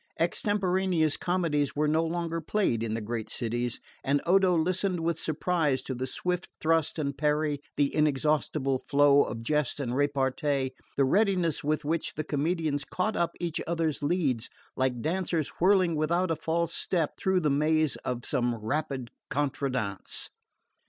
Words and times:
Extemporaneous 0.19 1.15
comedies 1.15 1.75
were 1.75 1.87
no 1.87 2.03
longer 2.03 2.41
played 2.41 2.81
in 2.81 2.95
the 2.95 3.01
great 3.01 3.29
cities, 3.29 3.79
and 4.03 4.19
Odo 4.25 4.55
listened 4.57 4.99
with 4.99 5.19
surprise 5.19 5.83
to 5.83 5.93
the 5.93 6.07
swift 6.07 6.49
thrust 6.59 6.97
and 6.97 7.15
parry, 7.15 7.59
the 7.77 7.93
inexhaustible 7.93 8.79
flow 8.89 9.21
of 9.23 9.43
jest 9.43 9.79
and 9.79 9.95
repartee, 9.95 10.71
the 10.97 11.05
readiness 11.05 11.63
with 11.63 11.85
which 11.85 12.15
the 12.15 12.23
comedians 12.23 12.83
caught 12.83 13.15
up 13.15 13.33
each 13.39 13.61
other's 13.67 14.01
leads, 14.01 14.49
like 14.75 15.01
dancers 15.03 15.49
whirling 15.59 15.95
without 15.95 16.31
a 16.31 16.35
false 16.35 16.73
step 16.73 17.11
through 17.15 17.41
the 17.41 17.51
mazes 17.51 17.95
of 17.97 18.25
some 18.25 18.55
rapid 18.55 19.11
contradance. 19.29 20.31